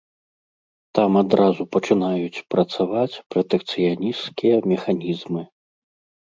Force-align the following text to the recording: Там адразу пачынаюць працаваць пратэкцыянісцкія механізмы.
Там 0.99 1.11
адразу 1.23 1.61
пачынаюць 1.75 2.43
працаваць 2.55 3.19
пратэкцыянісцкія 3.35 4.57
механізмы. 4.73 5.41